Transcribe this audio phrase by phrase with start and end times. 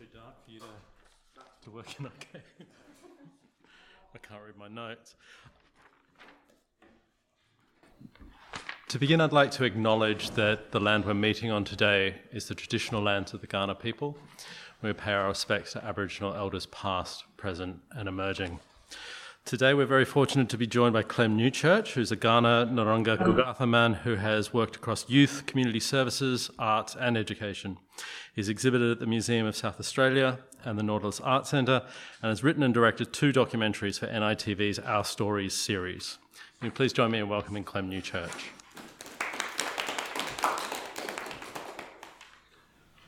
[0.00, 0.66] too dark for you to,
[1.62, 2.04] to work in.
[2.04, 2.42] that Okay.
[4.14, 5.14] I can't read my notes.
[8.88, 12.54] To begin, I'd like to acknowledge that the land we're meeting on today is the
[12.54, 14.16] traditional lands of the Kaurna people.
[14.80, 18.58] We pay our respects to Aboriginal elders past, present, and emerging.
[19.46, 23.68] Today, we're very fortunate to be joined by Clem Newchurch, who's a Kaurna Narungga Gugatha
[23.68, 27.78] man who has worked across youth, community services, arts, and education.
[28.34, 31.82] He's exhibited at the Museum of South Australia and the Nautilus Art Centre
[32.22, 36.18] and has written and directed two documentaries for NITV's Our Stories series.
[36.60, 38.50] Can you please join me in welcoming Clem Newchurch?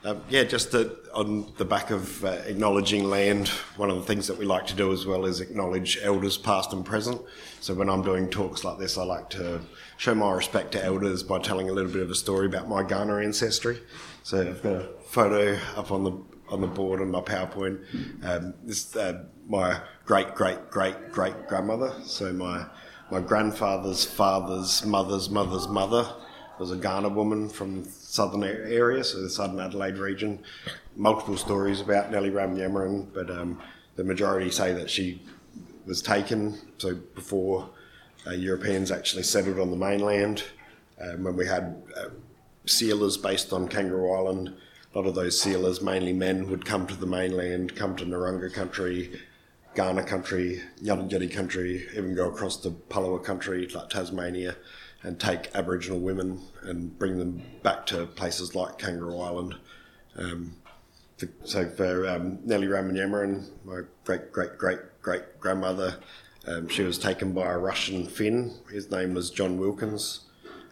[0.04, 0.74] Um, yeah, just
[1.14, 4.74] on the back of uh, acknowledging land, one of the things that we like to
[4.74, 7.22] do as well is acknowledge elders past and present.
[7.60, 9.60] So when I'm doing talks like this, I like to
[9.98, 12.82] show my respect to elders by telling a little bit of a story about my
[12.82, 13.78] Kaurna ancestry.
[14.24, 16.12] So I've got a photo up on the
[16.48, 17.80] on the board on my PowerPoint.
[18.24, 21.92] Um, this uh, my great great great great grandmother.
[22.02, 22.66] So my
[23.12, 26.12] my grandfather's father's mother's mother's mother
[26.58, 30.38] was a Kaurna woman from southern area, so the southern Adelaide region.
[30.96, 33.60] Multiple stories about Nellie Ramyamarin, but um,
[33.96, 35.22] the majority say that she
[35.86, 36.58] was taken.
[36.78, 37.68] So before
[38.26, 40.44] uh, Europeans actually settled on the mainland,
[41.00, 42.10] um, when we had uh,
[42.66, 44.54] sealers based on Kangaroo Island,
[44.94, 48.52] a lot of those sealers, mainly men, would come to the mainland, come to Narungga
[48.52, 49.20] country,
[49.74, 54.54] Kaurna country, Yalngyirri country, even go across to Palawa country, like Tasmania
[55.02, 59.56] and take Aboriginal women and bring them back to places like Kangaroo Island.
[60.16, 60.56] Um,
[61.18, 65.96] to, so for um, Nellie Ramyamarin, my great great great great grandmother,
[66.46, 68.54] um, she was taken by a Russian Finn.
[68.70, 70.20] His name was John Wilkins,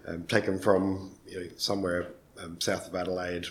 [0.06, 2.08] um, taken from you know, somewhere
[2.42, 3.46] um, south of Adelaide,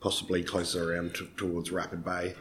[0.00, 2.34] possibly closer around to, towards Rapid Bay.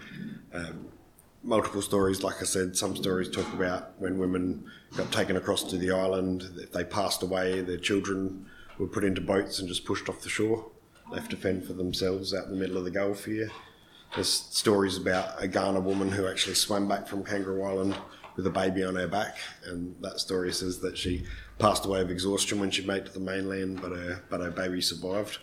[1.43, 2.23] Multiple stories.
[2.23, 4.65] Like I said, some stories talk about when women
[4.97, 8.45] got taken across to the island, if they passed away, their children
[8.77, 10.69] were put into boats and just pushed off the shore,
[11.09, 13.49] left to fend for themselves out in the middle of the Gulf here.
[14.15, 17.95] There's stories about a Kaurna woman who actually swam back from Kangaroo Island
[18.35, 21.25] with a baby on her back, and that story says that she
[21.59, 24.81] passed away of exhaustion when she made to the mainland, but her but her baby
[24.81, 25.39] survived.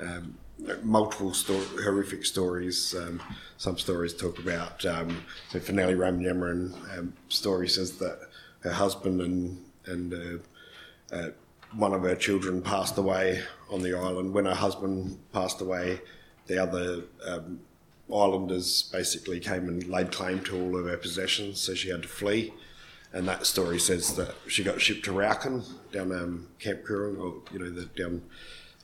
[0.00, 0.38] Um,
[0.82, 1.32] multiple
[1.82, 2.94] horrific stories.
[2.94, 3.20] Um,
[3.56, 8.20] some stories talk about um, so for Nellie Ramyamarin, um, story says that
[8.60, 11.30] her husband and and uh, uh,
[11.74, 14.32] one of her children passed away on the island.
[14.34, 16.00] When her husband passed away,
[16.46, 17.60] the other um,
[18.12, 22.08] islanders basically came and laid claim to all of her possessions, so she had to
[22.08, 22.52] flee.
[23.12, 27.42] And that story says that she got shipped to Raukkan down um, Camp Coorong, or
[27.52, 28.22] you know, the, down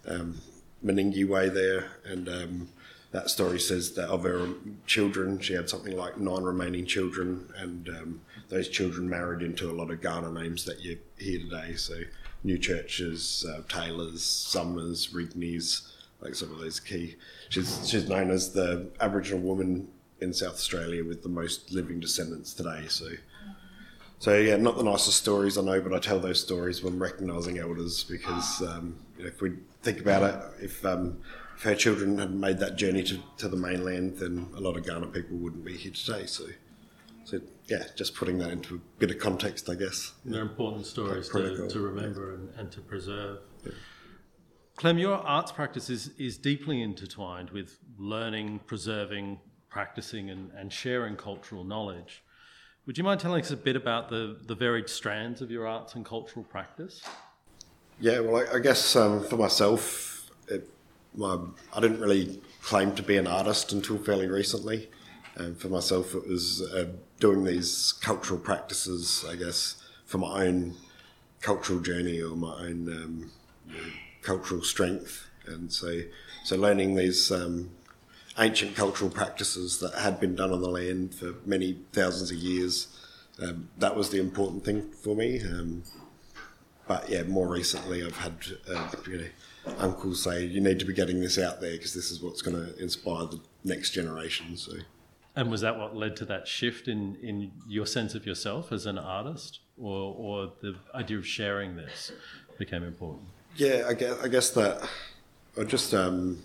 [0.07, 0.41] um,
[0.85, 2.69] Meningie Way there, and um,
[3.13, 4.49] that story says that of her
[4.87, 9.73] children, she had something like nine remaining children, and um, those children married into a
[9.73, 11.77] lot of Kaurna names that you hear today.
[11.77, 12.01] So
[12.45, 15.89] Newchurches, uh, Taylors, Summers, Rigneys,
[16.21, 17.17] like some of those key.
[17.49, 19.89] She's she's known as the Aboriginal woman
[20.21, 22.85] in South Australia with the most living descendants today.
[22.89, 23.07] So.
[24.21, 27.59] So yeah, not the nicest stories I know, but I tell those stories when recognising
[27.59, 29.53] elders because um, if we
[29.83, 31.19] think about it, if um,
[31.57, 34.85] if her children had made that journey to, to the mainland, then a lot of
[34.85, 36.27] Kaurna people wouldn't be here today.
[36.27, 36.47] So,
[37.25, 40.13] so yeah, just putting that into a bit of context, I guess.
[40.25, 42.35] They're important stories to, to, remember yeah.
[42.35, 43.39] and, and, to preserve.
[43.65, 43.73] Yeah.
[44.77, 49.39] Clem, your arts practice is, is deeply intertwined with learning, preserving,
[49.69, 52.25] practicing, and, and sharing cultural knowledge.
[52.87, 55.95] Would you mind telling us a bit about the, the varied strands of your arts
[55.95, 57.03] and cultural practice?
[58.01, 60.69] Yeah, well, I, I guess um, for myself, it,
[61.15, 61.39] my,
[61.75, 64.89] I didn't really claim to be an artist until fairly recently.
[65.37, 66.89] And for myself, it was uh,
[67.19, 69.77] doing these cultural practices, I guess,
[70.07, 70.75] for my own
[71.41, 73.31] cultural journey or my own um,
[73.69, 73.89] you know,
[74.23, 75.29] cultural strength.
[75.47, 76.01] And so,
[76.45, 77.71] so learning these um,
[78.39, 82.89] ancient cultural practices that had been done on the land for many thousands of years,
[83.43, 85.41] um, that was the important thing for me.
[86.87, 88.35] But yeah, more recently, I've had
[88.69, 92.11] uh, you know uncles say you need to be getting this out there because this
[92.11, 94.57] is what's going to inspire the next generation.
[94.57, 94.73] So.
[95.37, 98.87] And was that what led to that shift in, in your sense of yourself as
[98.87, 102.13] an artist, or, or the idea of sharing this
[102.57, 103.27] became important?
[103.57, 104.89] Yeah, I guess, I guess that
[105.59, 106.41] I just um,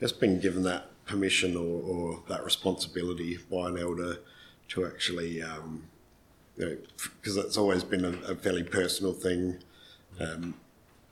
[0.00, 4.18] just been given that permission or, or, that responsibility by an elder
[4.68, 5.82] to actually, um,
[6.56, 6.76] you know,
[7.20, 9.58] because it's always been a, a, fairly personal thing.
[10.18, 10.54] Um,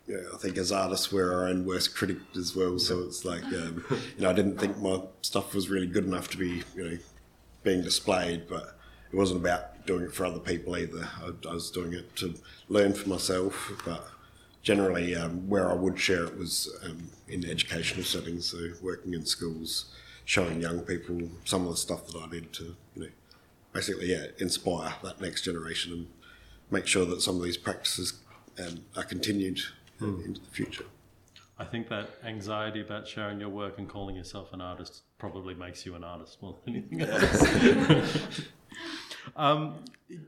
[0.06, 2.78] you know, I think as artists we're our own worst critic as well.
[2.78, 3.84] So it's like um,
[4.16, 6.98] you know I didn't think my stuff was really good enough to be you know
[7.62, 8.78] being displayed, but
[9.12, 11.08] it wasn't about doing it for other people either.
[11.22, 12.34] I, I was doing it to
[12.68, 14.06] learn for myself, but
[14.62, 19.24] generally um, where I would share it was um, in educational settings, so working in
[19.24, 19.86] schools,
[20.24, 23.08] showing young people some of the stuff that I did to you know
[23.72, 26.06] basically yeah inspire that next generation and
[26.70, 28.20] make sure that some of these practices
[28.60, 29.60] um, are continued
[29.98, 30.20] hmm.
[30.24, 30.84] into the future.
[31.58, 35.84] I think that anxiety about sharing your work and calling yourself an artist probably makes
[35.84, 38.42] you an artist more than anything else.
[39.36, 39.82] um,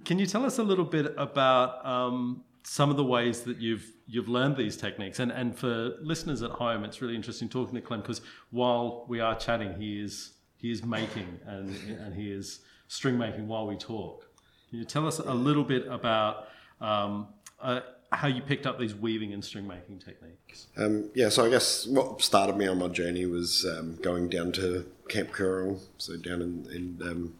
[0.04, 3.92] can you tell us a little bit about um, some of the ways that you've
[4.08, 5.20] you've learned these techniques?
[5.20, 9.20] And and for listeners at home, it's really interesting talking to Clem because while we
[9.20, 11.70] are chatting, he is he is making and
[12.00, 12.60] and he is
[12.90, 14.26] string making while we talk.
[14.68, 16.48] Can you tell us a little bit about
[16.80, 17.28] um,
[17.60, 20.66] uh, how you picked up these weaving and string making techniques?
[20.76, 24.50] Um, yeah, so I guess what started me on my journey was um, going down
[24.52, 27.34] to Camp Coorong, so down in, in um,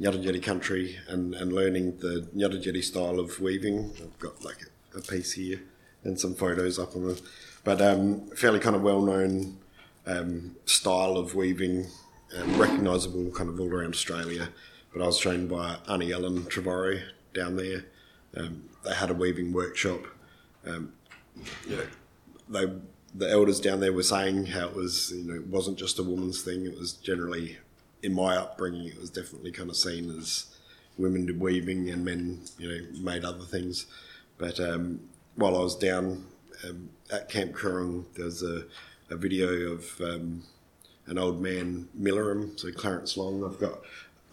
[0.00, 3.90] Ngarrindjeri country, and, and learning the Ngarrindjeri style of weaving.
[4.02, 4.58] I've got like
[4.94, 5.62] a, a, piece here
[6.02, 7.22] and some photos up on the,
[7.64, 9.56] but um, fairly kind of well known
[10.06, 11.86] um, style of weaving,
[12.36, 14.50] um, recognisable kind of all around Australia.
[14.94, 17.02] But I was trained by Aunty Ellen Trevorrow
[17.34, 17.84] down there.
[18.36, 20.06] Um, they had a weaving workshop.
[20.64, 20.92] Um,
[21.68, 21.86] you know,
[22.48, 22.72] they
[23.16, 26.02] the elders down there were saying how it was you know it wasn't just a
[26.02, 26.64] woman's thing.
[26.64, 27.58] It was generally
[28.02, 30.46] in my upbringing, it was definitely kind of seen as
[30.98, 33.86] women did weaving and men you know made other things.
[34.38, 35.00] But um,
[35.36, 36.26] while I was down
[36.68, 38.64] um, at Camp Coorong, there was a,
[39.10, 40.42] a video of um,
[41.06, 43.44] an old man Milerum, so Clarence Long.
[43.44, 43.80] I've got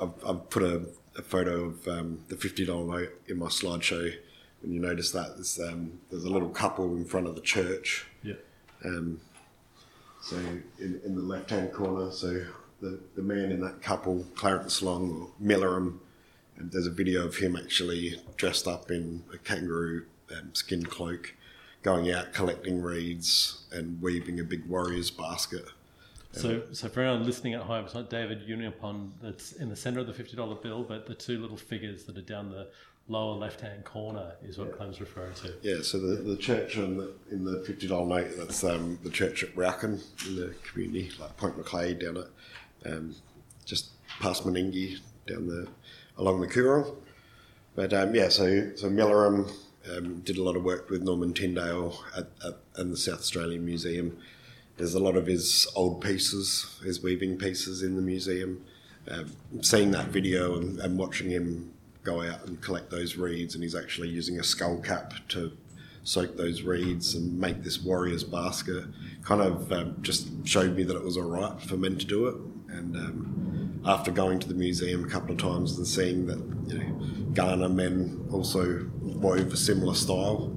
[0.01, 0.81] I've, I've put a,
[1.17, 4.11] a, photo of um, the fifty dollar note in my slideshow
[4.61, 8.07] when you notice that there's um, there's a little couple in front of the church.
[8.23, 8.33] Yeah.
[8.83, 9.21] Um,
[10.21, 10.37] so
[10.79, 12.45] in, in the left hand corner, so
[12.81, 15.99] the, the man in that couple, Clarence Long or Milerum,
[16.57, 20.05] and there's a video of him actually dressed up in a kangaroo
[20.35, 21.35] um, skin cloak,
[21.81, 25.65] going out collecting reeds and weaving a big warrior's basket.
[26.33, 29.99] So, so for anyone listening at home, it's not David Unaipon that's in the centre
[29.99, 32.67] of the fifty dollar bill, but the two little figures that are down the
[33.07, 34.75] lower left hand corner is what yeah.
[34.75, 35.53] Clem's referring to.
[35.61, 39.43] Yeah, so the, the church in the, in the $50 note, that's um, the church
[39.43, 43.15] at Raukkan in the community, like Point McLeay down at um,
[43.65, 43.89] just
[44.19, 45.67] past Meningie down the
[46.17, 46.95] along the Coorong.
[47.75, 49.49] But um, yeah, so so Milerum
[49.89, 53.65] um, did a lot of work with Norman Tindale at, at, in the South Australian
[53.65, 54.17] Museum.
[54.77, 58.63] There's a lot of his old pieces, his weaving pieces in the museum.
[59.09, 59.31] Um,
[59.61, 61.73] seeing that video and, and watching him
[62.03, 65.51] go out and collect those reeds, and he's actually using a skull cap to
[66.03, 68.85] soak those reeds and make this warrior's basket.
[69.23, 72.27] Kind of um, just showed me that it was all right for men to do
[72.27, 72.35] it.
[72.69, 76.79] And um, after going to the museum a couple of times and seeing that you
[76.79, 76.95] know
[77.33, 80.55] Kaurna men also wove a similar style,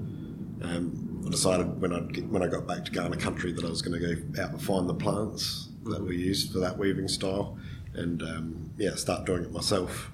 [0.62, 3.82] um, I decided when I when I got back to Kaurna country that I was
[3.82, 7.58] going to go out and find the plants that were used for that weaving style,
[7.94, 10.10] and um, yeah, start doing it myself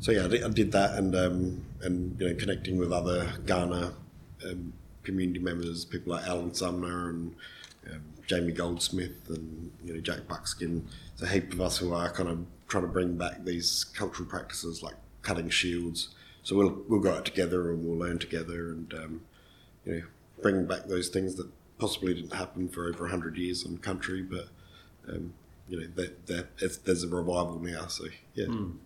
[0.00, 3.92] so yeah, I did that, and um, and you know, connecting with other Kaurna
[4.44, 7.34] um, community members, people like Alan Sumner and
[7.90, 10.86] um, Jamie Goldsmith, and you know Jack Buckskin.
[11.16, 14.28] There's a heap of us who are kind of trying to bring back these cultural
[14.28, 16.14] practices like cutting shields.
[16.42, 19.20] So we'll we'll go out together and we'll learn together, and um,
[19.86, 20.02] you know,
[20.42, 24.22] bring back those things that possibly didn't happen for over hundred years in the country,
[24.22, 24.48] but
[25.08, 25.32] um,
[25.68, 27.86] you know that, that there's a revival now.
[27.86, 28.46] So yeah.
[28.46, 28.76] Mm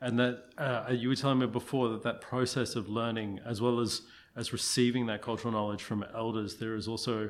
[0.00, 3.80] and that uh, you were telling me before that that process of learning as well
[3.80, 4.02] as
[4.36, 7.28] as receiving that cultural knowledge from elders there is also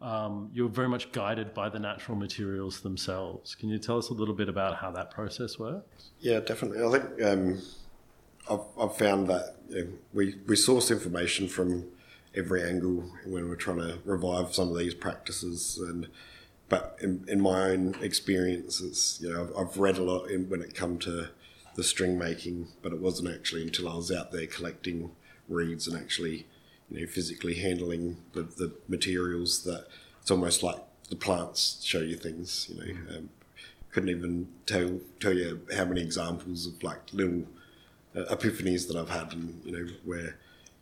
[0.00, 4.14] um, you're very much guided by the natural materials themselves can you tell us a
[4.14, 7.58] little bit about how that process works yeah definitely i think um,
[8.50, 11.86] I've, I've, found that you know, we, we source information from
[12.34, 16.06] every angle when we're trying to revive some of these practices and
[16.68, 20.62] but in, in my own experiences you know I've, I've read a lot in, when
[20.62, 21.30] it come to
[21.80, 25.10] the string making, but it wasn't actually until I was out there collecting
[25.48, 26.46] reeds and actually,
[26.90, 29.86] you know, physically handling the, the materials that
[30.20, 30.76] it's almost like
[31.08, 32.70] the plants show you things.
[32.70, 33.16] You know, mm.
[33.16, 33.30] um,
[33.92, 37.44] couldn't even tell tell you how many examples of like little
[38.14, 40.36] uh, epiphanies that I've had, and you know, where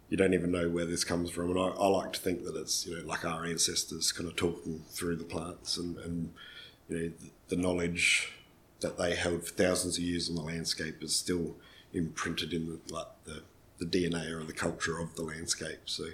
[0.08, 1.50] you don't even know where this comes from.
[1.50, 4.36] And I, I, like to think that it's you know like our ancestors kind of
[4.36, 6.32] talking through the plants and, and
[6.88, 8.32] you know the, the knowledge
[8.80, 11.56] that they held for thousands of years on the landscape is still
[11.92, 13.42] imprinted in the, like the,
[13.78, 15.80] the DNA or the culture of the landscape.
[15.86, 16.04] So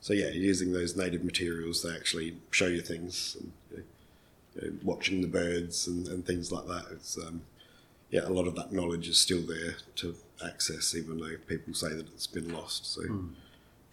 [0.00, 3.52] so yeah, using those native materials, they actually show you things, and
[4.54, 6.86] you know, watching the birds and, and things like that.
[6.92, 7.42] It's um,
[8.10, 10.14] yeah, a lot of that knowledge is still there to
[10.44, 12.86] access, even though people say that it's been lost.
[12.94, 13.28] So Hmm.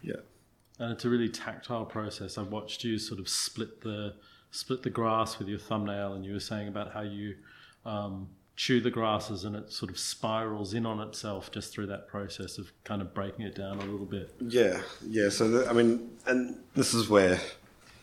[0.02, 0.16] yeah,
[0.80, 2.38] And it's a really tactile process.
[2.38, 4.16] I've watched you sort of split the
[4.52, 7.36] split the grass with your thumbnail, and you were saying about how you
[7.86, 12.08] um, chew the grasses, and it sort of spirals in on itself just through that
[12.08, 14.34] process of kind of breaking it down a little bit.
[14.40, 15.30] Yeah, yeah.
[15.30, 17.40] So the, I mean, and this is where,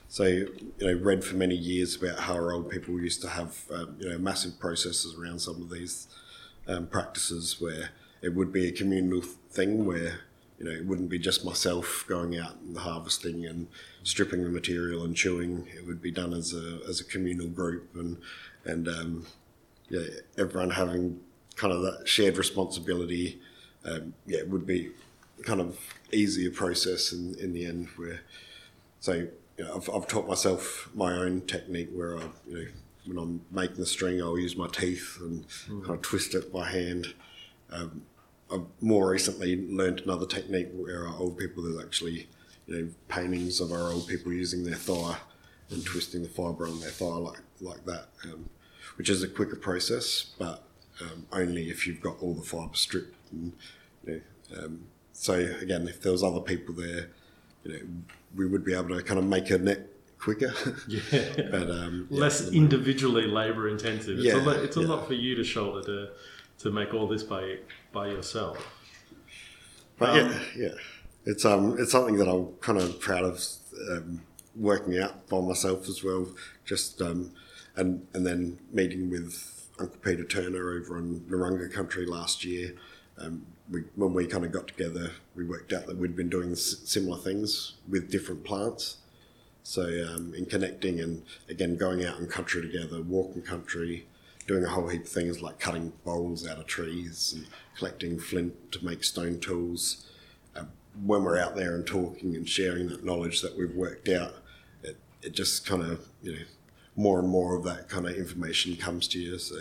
[0.08, 3.62] so you know, read for many years about how our old people used to have
[3.72, 6.08] um, you know massive processes around some of these
[6.66, 7.90] um, practices where
[8.22, 10.20] it would be a communal thing where
[10.58, 13.66] you know it wouldn't be just myself going out and harvesting and
[14.02, 15.66] stripping the material and chewing.
[15.74, 18.18] It would be done as a as a communal group and
[18.64, 19.26] and um,
[19.88, 20.06] yeah,
[20.38, 21.20] everyone having
[21.56, 23.40] kind of that shared responsibility.
[23.84, 24.90] Um, yeah, it would be
[25.42, 25.78] kind of
[26.12, 28.20] easier process in, in the end where
[29.00, 29.12] so
[29.56, 32.66] you know, I've, I've taught myself my own technique where I you know
[33.06, 36.68] when I'm making the string I'll use my teeth and kind of twist it by
[36.68, 37.14] hand
[37.72, 38.02] um,
[38.52, 42.28] I've more recently learned another technique where our old people there's actually
[42.66, 45.16] you know paintings of our old people using their thigh
[45.70, 48.48] and twisting the fibre on their thigh like like that um,
[48.96, 50.64] which is a quicker process but
[51.00, 53.52] um, only if you've got all the fibre stripped and
[54.06, 54.80] you know, um,
[55.12, 57.08] so again if there was other people there
[57.64, 57.78] you know
[58.34, 59.86] we would be able to kind of make a net
[60.18, 60.52] quicker
[60.88, 61.00] Yeah.
[61.50, 64.18] but um, yeah, Less individually labour intensive.
[64.18, 64.86] It's, a, Yeah, lot, it's a yeah.
[64.88, 66.08] lot for you to shoulder to
[66.60, 67.58] to make all this by
[67.92, 68.58] by yourself.
[69.98, 70.74] But Um, yeah, yeah,
[71.24, 73.42] it's um, it's something that I'm kind of proud of
[73.90, 74.22] um,
[74.56, 76.28] working out by myself as well.
[76.64, 77.32] Just um,
[77.76, 82.72] and and then meeting with Uncle Peter Turner over in Narunga country last year.
[83.18, 86.52] Um, we, when we kind of got together, we worked out that we'd been doing
[86.52, 88.96] s- similar things with different plants.
[89.62, 94.06] So um, in connecting and again going out in country together, walking country,
[94.46, 98.72] doing a whole heap of things like cutting bowls out of trees and collecting flint
[98.72, 100.06] to make stone tools.
[100.56, 100.64] Uh,
[101.04, 104.34] when we're out there and talking and sharing that knowledge that we've worked out,
[104.82, 106.44] it, it just kind of you know
[106.96, 109.38] more and more of that kind of information comes to you.
[109.38, 109.56] So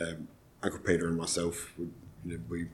[0.00, 0.28] um,
[0.62, 1.92] Uncle Peter and myself, would,
[2.24, 2.66] you know, we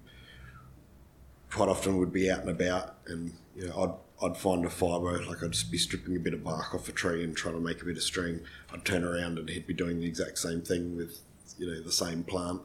[1.51, 5.25] quite often would be out and about, and you know, I'd I'd find a fibre,
[5.25, 7.81] like I'd be stripping a bit of bark off a tree and trying to make
[7.83, 8.41] a bit of string.
[8.73, 11.21] I'd turn around and he'd be doing the exact same thing with
[11.59, 12.61] you know the same plant.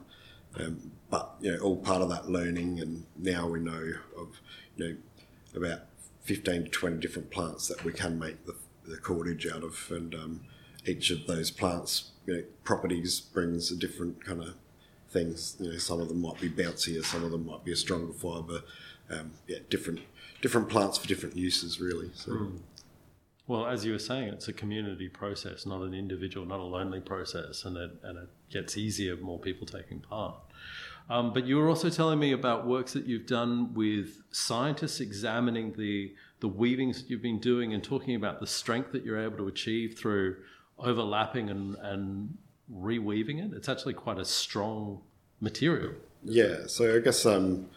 [0.58, 4.40] Um, but you know, all part of that learning, and now we know of
[4.76, 4.96] you know
[5.56, 5.86] about
[6.22, 8.54] fifteen to twenty different plants that we can make the,
[8.86, 10.40] the cordage out of, and um,
[10.86, 14.54] each of those plants, you know, properties brings a different kind of
[15.10, 15.56] things.
[15.58, 18.12] You know, some of them might be bouncier, some of them might be a stronger
[18.12, 18.62] fibre.
[19.10, 20.00] Um, yeah, different
[20.40, 22.10] different plants for different uses, really.
[22.14, 22.32] So
[23.46, 27.00] Well, as you were saying, it's a community process, not an individual, not a lonely
[27.00, 30.36] process, and it, and it gets easier more people taking part.
[31.10, 35.72] Um, but you were also telling me about works that you've done with scientists examining
[35.72, 39.36] the the weavings that you've been doing and talking about the strength that you're able
[39.38, 40.36] to achieve through
[40.78, 42.36] overlapping and, and
[42.70, 43.56] reweaving it.
[43.56, 45.00] It's actually quite a strong
[45.40, 45.92] material.
[46.24, 47.68] yeah, so I guess um,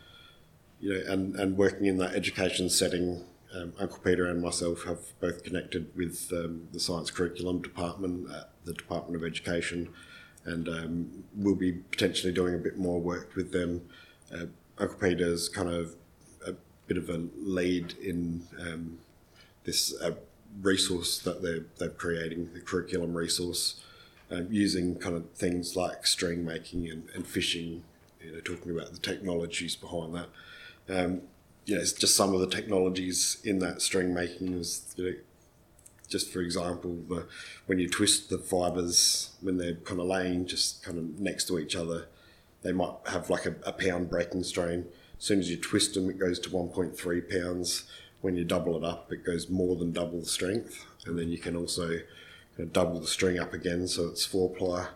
[0.80, 3.26] you know, and and working in that education setting.
[3.56, 8.50] Um, Uncle Peter and myself have both connected with um, the science curriculum department at
[8.66, 9.90] the Department of Education,
[10.44, 13.88] and um, we'll be potentially doing a bit more work with them.
[14.34, 15.96] Uh, Uncle Peter's kind of
[16.46, 16.54] a
[16.88, 19.00] bit of a lead in um,
[19.64, 20.12] this uh,
[20.62, 23.82] resource that they're, they're creating, the curriculum resource,
[24.30, 27.84] um, using kind of things like string making and, and fishing,
[28.22, 30.28] you know, talking about the technologies behind that.
[31.68, 35.16] You know, it's just some of the technologies in that string making is, you know,
[36.08, 37.28] just for example, the,
[37.66, 41.60] when you twist the fibres when they're kind of laying just kind of next to
[41.60, 42.08] each other,
[42.62, 44.86] they might have like a, a pound breaking strain.
[45.18, 47.84] As soon as you twist them, it goes to 1.3 pounds.
[48.22, 50.86] When you double it up, it goes more than double the strength.
[51.06, 52.04] And then you can also kind
[52.60, 54.88] of double the string up again, so it's four ply.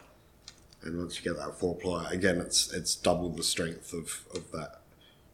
[0.84, 4.52] And once you get that four ply, again, it's it's double the strength of, of
[4.52, 4.81] that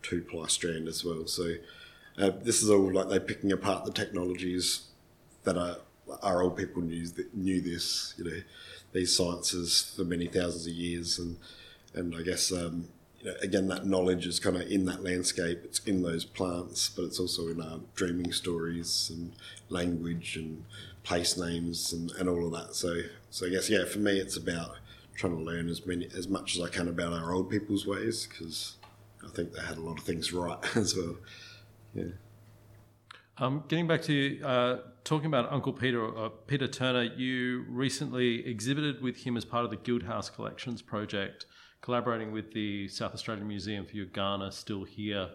[0.01, 1.27] two ply strand as well.
[1.27, 1.55] So
[2.17, 4.87] uh, this is all like they're picking apart the technologies
[5.43, 5.77] that are
[6.23, 8.41] our old people knew knew this, you know,
[8.93, 11.37] these sciences for many thousands of years, and
[11.93, 12.87] and I guess um,
[13.19, 15.61] you know, again that knowledge is kind of in that landscape.
[15.63, 19.33] It's in those plants, but it's also in our dreaming stories and
[19.69, 20.63] language and
[21.03, 22.75] place names and, and all of that.
[22.75, 24.77] So so I guess yeah, for me it's about
[25.15, 28.27] trying to learn as many as much as I can about our old people's ways
[28.27, 28.76] because
[29.27, 31.17] I think they had a lot of things right as well.
[31.93, 32.03] Yeah.
[33.39, 39.01] Um, getting back to uh, talking about Uncle Peter, uh, Peter Turner, you recently exhibited
[39.01, 41.45] with him as part of the Guildhouse Collections project,
[41.81, 45.29] collaborating with the South Australian Museum for your Kaurna Still Here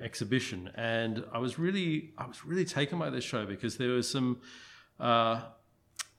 [0.00, 0.70] exhibition.
[0.76, 4.40] And I was really, I was really taken by this show because there was some,
[4.98, 5.42] uh,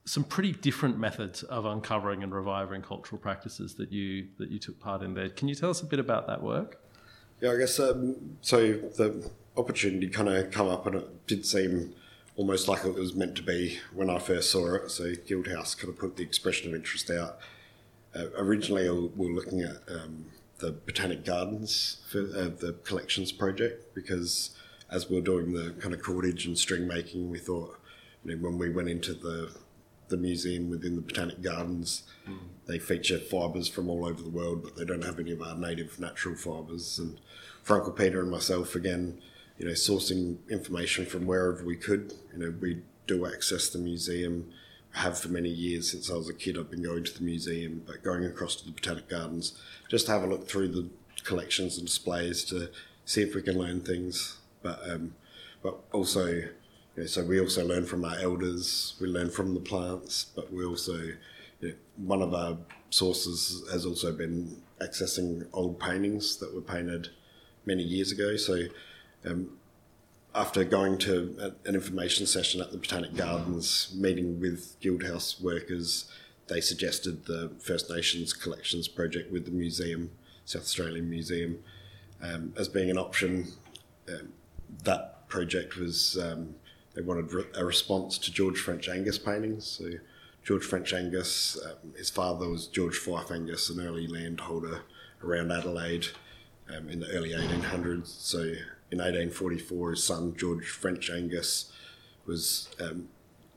[0.05, 4.79] some pretty different methods of uncovering and reviving cultural practices that you that you took
[4.79, 5.29] part in there.
[5.29, 6.82] Can you tell us a bit about that work?
[7.43, 8.71] Yeah, I guess um, so.
[8.71, 11.93] The opportunity kind of come up, and it did seem
[12.37, 14.89] almost like it was meant to be when I first saw it.
[14.89, 17.39] So Guildhouse kind of put the expression of interest out.
[18.15, 20.27] Uh, originally, we were looking at um,
[20.59, 24.51] the Botanic Gardens for uh, the collections project because
[24.89, 27.77] as we were doing the kind of cordage and string making, we thought
[28.23, 29.53] you know, when we went into the
[30.13, 32.37] the museum within the Botanic Gardens, mm.
[32.67, 35.55] they feature fibres from all over the world, but they don't have any of our
[35.55, 36.99] native natural fibres.
[36.99, 37.19] And
[37.67, 39.19] Uncle Peter and myself, again,
[39.57, 42.13] you know, sourcing information from wherever we could.
[42.31, 44.51] You know, we do access the museum,
[44.91, 46.57] have for many years since I was a kid.
[46.57, 50.11] I've been going to the museum, but going across to the Botanic Gardens just to
[50.11, 50.87] have a look through the
[51.23, 52.69] collections and displays to
[53.05, 54.37] see if we can learn things.
[54.61, 55.15] But um,
[55.63, 56.43] but also,
[56.95, 58.95] you know, so we also learn from our elders.
[59.01, 60.95] We learn from the plants, but we also
[61.59, 62.57] you know, one of our
[62.89, 67.09] sources has also been accessing old paintings that were painted
[67.65, 68.35] many years ago.
[68.35, 68.65] So
[69.25, 69.57] um,
[70.35, 76.11] after going to an information session at the Botanic Gardens, meeting with Guildhouse workers,
[76.47, 80.11] they suggested the First Nations Collections project with the museum,
[80.45, 81.59] South Australian Museum,
[82.21, 83.47] um, as being an option.
[84.07, 84.33] Um,
[84.83, 86.55] that project was um,
[86.93, 89.65] they wanted a response to George French Angas paintings.
[89.65, 89.91] So
[90.43, 94.81] George French Angas, um, his father was George Fife Angas, an early landholder
[95.23, 96.07] around Adelaide
[96.75, 98.07] um, in the early 1800s.
[98.07, 98.39] So
[98.91, 101.71] in 1844, his son George French Angas
[102.25, 103.09] was um,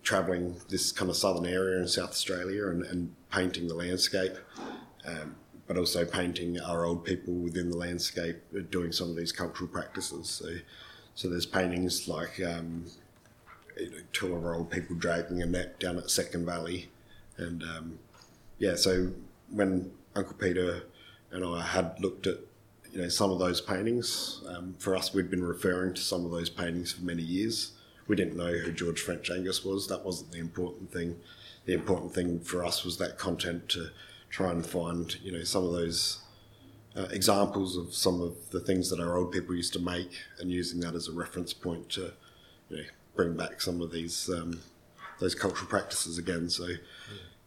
[0.02, 4.32] travelling this kind of southern area in South Australia and, and painting the landscape,
[5.06, 8.36] um, but also painting our old people within the landscape,
[8.70, 10.28] doing some of these cultural practices.
[10.28, 10.48] So,
[11.14, 12.86] so there's paintings like um,
[14.12, 16.90] two of our old people dragging a net down at Second Valley,
[17.36, 17.98] and um,
[18.58, 19.12] yeah, so
[19.50, 20.82] when Uncle Peter
[21.30, 22.38] and I had looked at
[22.92, 24.40] you know some of those paintings.
[24.48, 27.72] Um, for us, we'd been referring to some of those paintings for many years.
[28.08, 29.88] We didn't know who George French Angas was.
[29.88, 31.16] That wasn't the important thing.
[31.66, 33.90] The important thing for us was that content to
[34.30, 36.20] try and find you know some of those
[36.96, 40.50] uh, examples of some of the things that our old people used to make, and
[40.50, 42.12] using that as a reference point to
[42.70, 42.84] you know
[43.16, 44.60] bring back some of these um,
[45.20, 46.48] those cultural practices again.
[46.48, 46.68] So.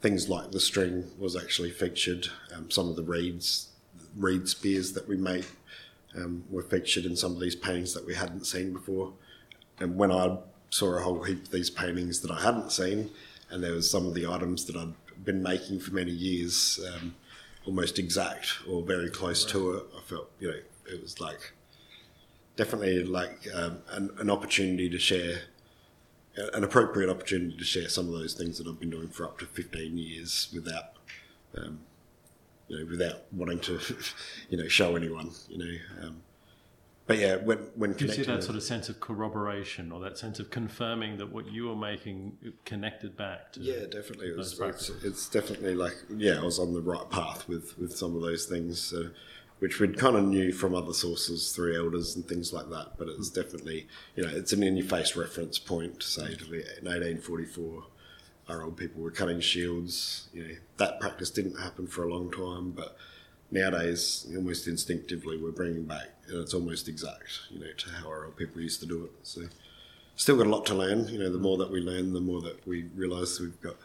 [0.01, 2.29] Things like the string was actually featured.
[2.55, 3.69] Um, some of the reeds
[4.15, 5.45] reed spears that we made
[6.15, 9.13] um, were featured in some of these paintings that we hadn't seen before.
[9.79, 10.37] And when I
[10.69, 13.11] saw a whole heap of these paintings that I hadn't seen,
[13.49, 17.15] and there was some of the items that I'd been making for many years, um,
[17.65, 19.51] almost exact or very close right.
[19.51, 20.57] to it, I felt you know
[20.91, 21.53] it was like
[22.55, 25.41] definitely like um, an, an opportunity to share
[26.53, 29.39] an appropriate opportunity to share some of those things that I've been doing for up
[29.39, 30.93] to 15 years without
[31.57, 31.79] um,
[32.67, 33.79] you know, without wanting to,
[34.49, 36.05] you know, show anyone, you know.
[36.07, 36.21] Um,
[37.07, 40.39] but yeah, when when you see that sort of sense of corroboration or that sense
[40.39, 43.61] of confirming that what you were making connected back to.
[43.61, 44.27] Yeah, definitely.
[44.27, 47.97] It was, it's, it's, definitely like yeah, I was on the right path with with
[47.97, 48.93] some of those things.
[48.93, 49.09] Uh,
[49.59, 53.07] which we'd kind of knew from other sources through elders and things like that, but
[53.07, 57.83] it was definitely, you know, it's an in-your-face reference point to say in 1844
[58.49, 60.27] our old people were cutting shields.
[60.33, 62.97] You know, that practice didn't happen for a long time, but
[63.51, 68.25] nowadays, almost instinctively, we're bringing back, and it's almost exact, you know, to how our
[68.25, 69.11] old people used to do it.
[69.23, 69.43] So,
[70.15, 71.07] still got a lot to learn.
[71.07, 73.75] You know, the more that we learn, the more that we realise we've got,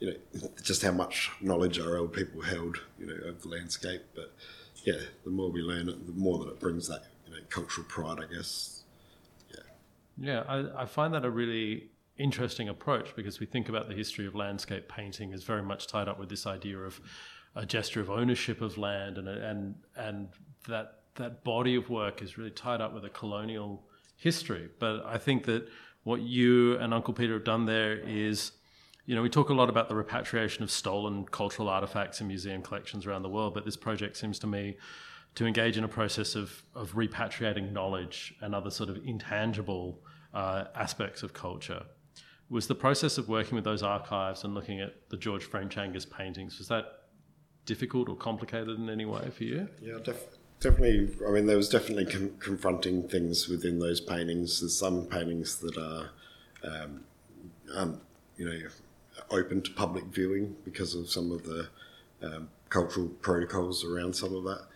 [0.00, 4.02] you know, just how much knowledge our old people held, you know, of the landscape.
[4.14, 4.32] But
[4.86, 7.86] yeah, the more we learn it, the more that it brings that, you know, cultural
[7.88, 8.84] pride, I guess.
[9.50, 9.56] Yeah.
[10.16, 14.26] Yeah, I, I find that a really interesting approach because we think about the history
[14.26, 17.00] of landscape painting as very much tied up with this idea of
[17.54, 20.28] a gesture of ownership of land and and and
[20.68, 23.82] that that body of work is really tied up with a colonial
[24.16, 24.68] history.
[24.78, 25.68] But I think that
[26.04, 28.52] what you and Uncle Peter have done there is,
[29.06, 32.60] you know, we talk a lot about the repatriation of stolen cultural artifacts in museum
[32.60, 34.76] collections around the world, but this project seems to me
[35.36, 40.00] to engage in a process of, of repatriating knowledge and other sort of intangible
[40.34, 41.82] uh, aspects of culture
[42.48, 46.06] was the process of working with those archives and looking at the George French Angas
[46.08, 46.84] paintings was that
[47.64, 49.68] difficult or complicated in any way for you?
[49.80, 54.60] Yeah, def- Definitely, I mean, there was definitely con- confronting things within those paintings.
[54.60, 56.10] There's some paintings that are,
[56.64, 57.00] um,
[57.74, 58.00] um,
[58.38, 58.68] you know,
[59.30, 61.68] open to public viewing because of some of the
[62.22, 64.66] um, cultural protocols around some of that.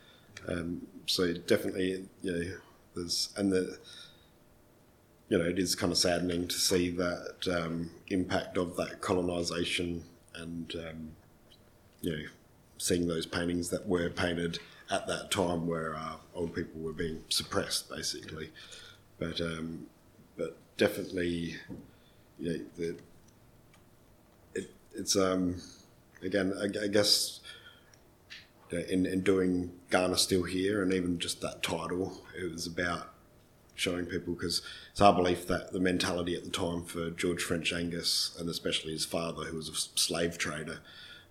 [0.49, 2.57] Um, so definitely, you know,
[2.95, 3.79] there's and the,
[5.29, 10.05] you know, it is kind of saddening to see that um, impact of that colonisation
[10.35, 11.11] and um,
[12.01, 12.23] you know,
[12.79, 14.59] seeing those paintings that were painted
[14.91, 18.51] at that time where uh, old people were being suppressed, basically.
[19.19, 19.87] But um,
[20.37, 21.57] but definitely,
[22.39, 22.97] you know, the,
[24.95, 25.61] it's um,
[26.23, 27.41] again, I, I guess
[28.71, 33.13] in in doing Kaurna still here, and even just that title, it was about
[33.75, 34.61] showing people because
[34.93, 38.93] it's our belief that the mentality at the time for George French Angas and especially
[38.93, 40.81] his father, who was a slave trader.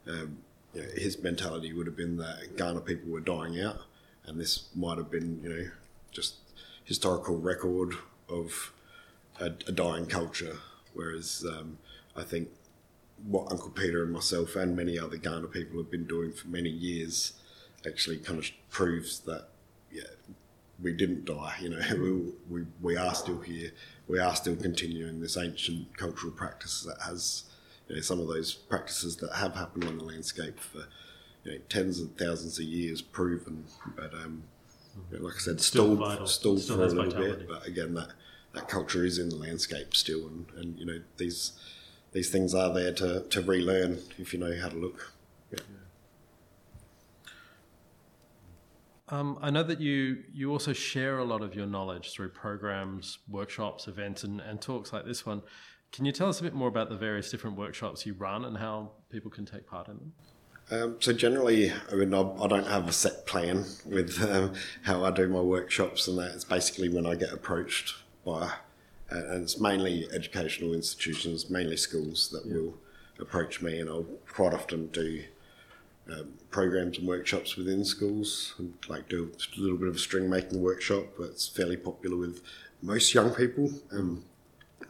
[0.07, 0.39] Um,
[0.73, 3.81] you know, his mentality would have been that Kaurna people were dying out,
[4.25, 5.71] and this might have been, you know,
[6.11, 6.35] just
[6.83, 7.93] historical record
[8.27, 8.73] of
[9.39, 10.57] a, a dying culture.
[10.93, 11.77] Whereas um,
[12.15, 12.49] I think
[13.25, 16.69] what Uncle Peter and myself and many other Kaurna people have been doing for many
[16.69, 17.33] years
[17.85, 19.49] actually kind of proves that,
[19.91, 20.03] yeah,
[20.81, 21.55] we didn't die.
[21.61, 21.79] You know,
[22.49, 23.71] we, we, we are still here.
[24.07, 27.43] We are still continuing this ancient cultural practice that has
[27.87, 30.85] you know, some of those practices that have happened on the landscape for
[31.43, 34.43] you know, tens of thousands of years proven, but um,
[35.11, 37.45] you know, like I said, Still stalled, stalled Still for a little vitality.
[37.45, 37.47] bit.
[37.47, 38.09] But again, that
[38.53, 41.53] that culture is in the landscape still, and, and you know these
[42.11, 45.13] these things are there to, to relearn if you know how to look.
[45.51, 45.59] Yeah.
[49.09, 53.19] Um, I know that you you also share a lot of your knowledge through programs,
[53.27, 55.41] workshops, events, and, and talks like this one.
[55.91, 58.57] Can you tell us a bit more about the various different workshops you run and
[58.57, 60.13] how people can take part in them?
[60.71, 65.03] Um, so generally, I mean, I, I don't have a set plan with um, how
[65.03, 68.51] I do my workshops, and that it's basically when I get approached by,
[69.11, 72.75] and it's mainly educational institutions, mainly schools that will
[73.19, 75.23] approach me, and I'll quite often do
[76.11, 80.29] um, programs and workshops within schools, and like do a little bit of a string
[80.29, 81.05] making workshop.
[81.19, 82.41] That's fairly popular with
[82.81, 83.71] most young people.
[83.91, 84.23] Um,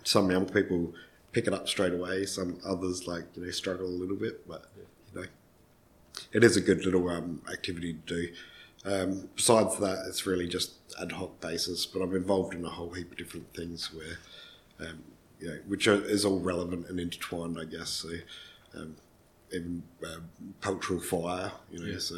[0.03, 0.93] some young people
[1.32, 2.25] pick it up straight away.
[2.25, 4.65] Some others like you know struggle a little bit, but
[5.13, 5.27] you know
[6.32, 8.34] it is a good little um, activity to do.
[8.86, 12.92] Um, besides that, it's really just ad hoc basis, but I'm involved in a whole
[12.92, 15.04] heap of different things where, um,
[15.39, 17.89] you know, which are, is all relevant and intertwined, I guess.
[17.89, 18.10] So,
[18.76, 18.96] um,
[19.52, 20.20] even uh,
[20.62, 22.00] cultural fire, you know, Yeah.
[22.00, 22.18] so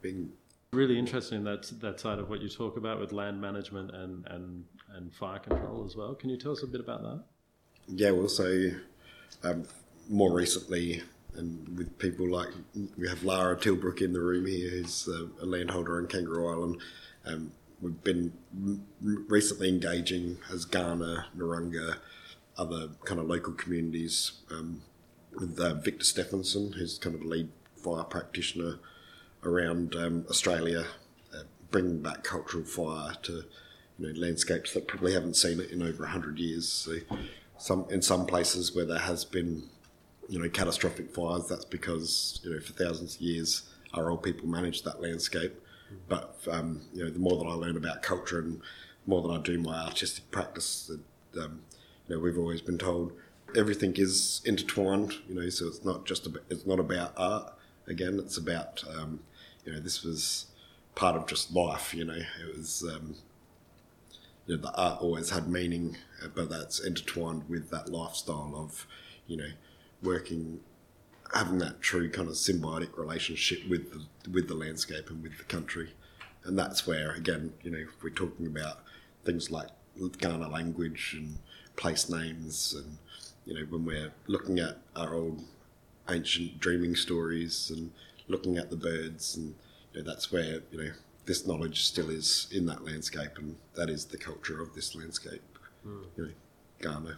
[0.00, 0.32] being
[0.72, 4.26] Really interested in that that side of what you talk about with land management and
[4.28, 6.14] and and fire control as well.
[6.14, 7.24] Can you tell us a bit about that?
[7.88, 8.70] Yeah, well, so
[9.42, 9.64] um,
[10.08, 11.02] more recently,
[11.34, 12.48] and with people like
[12.98, 16.80] we have Lara Tilbrook in the room here, who's a landholder on Kangaroo Island.
[17.24, 18.32] Um, we've been
[19.02, 21.96] recently engaging as Kaurna, Narunga,
[22.56, 24.82] other kind of local communities um,
[25.34, 28.78] with uh, Victor Steffensen, who's kind of a lead fire practitioner
[29.44, 30.86] around um, Australia,
[31.34, 33.44] uh, bringing back cultural fire to
[33.98, 36.68] you know, landscapes that probably haven't seen it in over hundred years.
[36.68, 36.96] So,
[37.58, 39.68] some in some places where there has been,
[40.32, 44.48] you know, catastrophic fires, that's because you know for thousands of years our old people
[44.48, 45.52] managed that landscape.
[46.08, 48.62] But um, you know, the more that I learn about culture and
[49.06, 50.90] more that I do my artistic practice,
[51.34, 51.60] that, um,
[52.08, 53.12] you know, we've always been told
[53.54, 55.16] everything is intertwined.
[55.28, 57.52] You know, so it's not just about, it's not about art.
[57.86, 59.20] Again, it's about um,
[59.66, 60.46] you know this was
[60.94, 61.92] part of just life.
[61.92, 63.16] You know, it was um,
[64.46, 65.98] you know, the art always had meaning,
[66.34, 68.86] but that's intertwined with that lifestyle of
[69.26, 69.50] you know
[70.02, 70.60] working,
[71.34, 75.44] having that true kind of symbiotic relationship with the, with the landscape and with the
[75.44, 75.94] country,
[76.44, 78.80] and that's where again you know if we're talking about
[79.24, 81.38] things like Kaurna language and
[81.76, 82.98] place names and
[83.46, 85.42] you know when we're looking at our old
[86.08, 87.92] ancient dreaming stories and
[88.28, 89.54] looking at the birds and
[89.92, 90.90] you know, that's where you know
[91.26, 95.42] this knowledge still is in that landscape and that is the culture of this landscape.
[95.84, 96.02] Hmm.
[96.16, 96.30] You know
[96.80, 97.16] Kaurna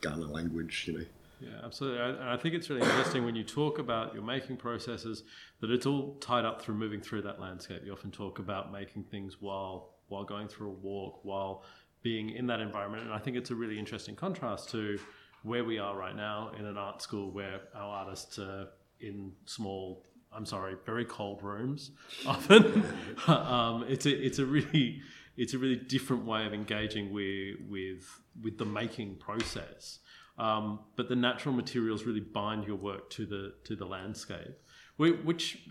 [0.00, 1.04] Kaurna language you know
[1.40, 2.00] Yeah, absolutely.
[2.00, 5.22] I- I think it's really interesting when you talk about your making processes
[5.60, 7.82] that it's all tied up through moving through that landscape.
[7.84, 11.64] You often talk about making things while while going through a walk, while
[12.00, 13.02] being in that environment.
[13.02, 15.00] And I think it's a really interesting contrast to
[15.42, 18.68] where we are right now in an art school where our artists are
[19.00, 21.90] in small I'm sorry, very cold rooms
[22.26, 22.84] often.
[23.26, 25.00] um, it's a it's a really
[25.36, 29.98] it's a really different way of engaging with with with the making process.
[30.38, 34.58] Um, but the natural materials really bind your work to the to the landscape,
[34.98, 35.66] which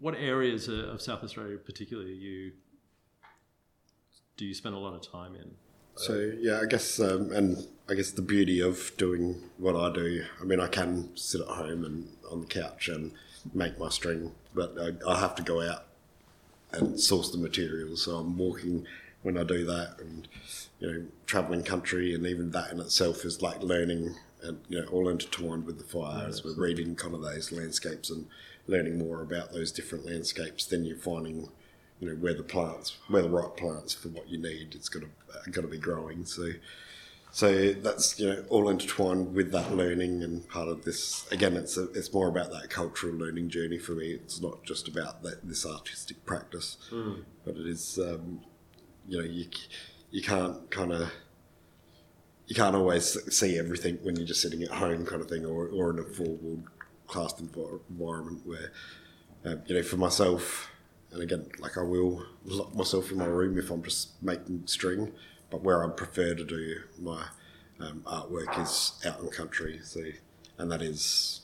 [0.00, 2.52] what areas of South Australia, particularly, you
[4.36, 5.52] do you spend a lot of time in?
[5.94, 10.24] So yeah, I guess, um, and I guess the beauty of doing what I do.
[10.40, 13.12] I mean, I can sit at home and on the couch and
[13.52, 15.84] make my string, but I, I have to go out
[16.72, 18.02] and source the materials.
[18.04, 18.86] So I'm walking
[19.22, 20.26] when I do that, and
[20.82, 24.86] you know, traveling country, and even that in itself is like learning, and you know,
[24.88, 26.26] all intertwined with the fire.
[26.26, 28.26] as we're reading kind of those landscapes and
[28.66, 31.48] learning more about those different landscapes, then you're finding
[32.00, 34.74] you know where the plants, where the right plants for what you need.
[34.74, 36.24] It's got to got to be growing.
[36.24, 36.50] So,
[37.30, 41.30] so that's you know all intertwined with that learning and part of this.
[41.30, 44.14] Again, it's a, it's more about that cultural learning journey for me.
[44.14, 47.22] It's not just about that this artistic practice, mm.
[47.44, 48.40] but it is um,
[49.06, 49.46] you know you
[50.12, 51.10] you can't kind of
[52.46, 55.68] you can't always see everything when you're just sitting at home kind of thing or,
[55.68, 56.62] or in a formal
[57.08, 58.72] classed environment where
[59.44, 60.68] uh, you know for myself
[61.12, 65.12] and again, like I will lock myself in my room if I'm just making string,
[65.50, 67.26] but where I prefer to do my
[67.80, 69.80] um, artwork is out in the country.
[69.82, 70.00] So,
[70.56, 71.42] and that is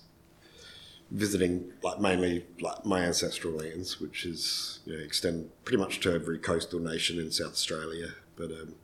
[1.10, 6.12] visiting like mainly like my ancestral lands, which is you know, extend pretty much to
[6.12, 8.14] every coastal nation in South Australia.
[8.38, 8.74] But um,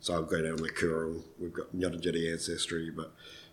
[0.00, 1.22] so I'll go down the Coorong.
[1.38, 3.12] We've got Yudinjeri ancestry, but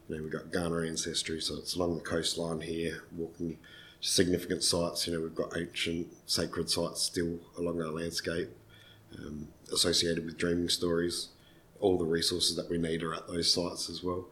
[0.09, 3.57] you know we've got Kaurna ancestry, so it's along the coastline here, walking
[4.01, 5.07] significant sites.
[5.07, 8.49] You know, we've got ancient sacred sites still along our landscape
[9.17, 11.29] um, associated with dreaming stories.
[11.79, 14.27] All the resources that we need are at those sites as well.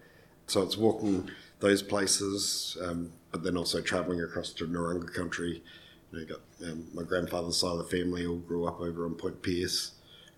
[0.47, 1.29] So it's walking
[1.59, 5.63] those places, um, but then also travelling across to Narungga country.
[6.11, 9.15] You know, got um, my grandfather's side of the family all grew up over on
[9.15, 9.93] Point Pearce.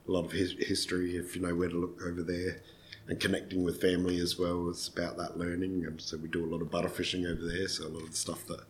[0.08, 2.62] A lot of his history, if you know where to look over there,
[3.08, 4.70] and connecting with family as well.
[4.70, 7.68] It's about that learning, and so we do a lot of butter fishing over there.
[7.68, 8.62] So a lot of the stuff that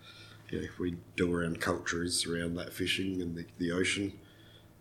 [0.49, 4.13] you know, we do around cultures around that fishing and the, the ocean.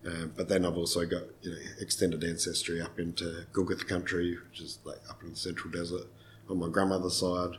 [0.07, 4.61] Uh, but then I've also got you know extended ancestry up into Gulgith country, which
[4.61, 6.07] is like up in the central desert.
[6.51, 7.57] On my grandmother's side,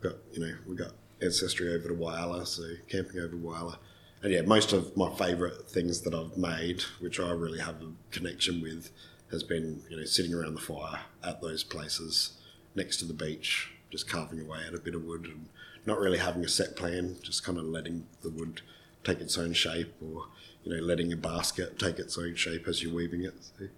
[0.00, 3.78] got you know we got ancestry over to Whyalla, so camping over Whyalla.
[4.22, 7.92] And yeah, most of my favourite things that I've made, which I really have a
[8.10, 8.90] connection with,
[9.30, 12.32] has been you know sitting around the fire at those places
[12.74, 15.46] next to the beach, just carving away at a bit of wood and
[15.86, 18.60] not really having a set plan, just kind of letting the wood
[19.04, 20.26] take its own shape, or
[20.64, 23.34] you know, letting a basket take its own shape as you're weaving it.
[23.40, 23.68] So,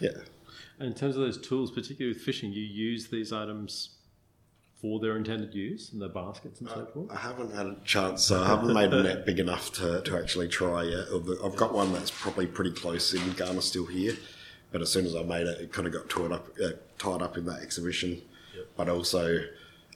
[0.00, 0.22] yeah.
[0.78, 3.90] And in terms of those tools, particularly with fishing, you use these items
[4.80, 7.10] for their intended use and their baskets and so forth?
[7.10, 8.24] I haven't had a chance.
[8.24, 11.06] So I haven't made a net big enough to, to actually try yet.
[11.44, 14.16] I've got one that's probably pretty close in Kaurna still here,
[14.72, 17.22] but as soon as I made it, it kind of got tied up, uh, tied
[17.22, 18.22] up in that exhibition.
[18.56, 18.66] Yep.
[18.76, 19.40] But also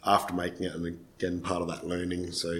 [0.04, 2.32] after making it, and again part of that learning.
[2.32, 2.54] So